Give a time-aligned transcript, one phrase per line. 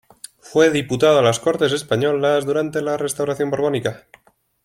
[0.39, 4.07] Fue diputado a las Cortes Españolas durante la restauración borbónica.